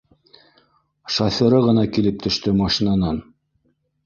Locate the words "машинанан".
2.63-3.23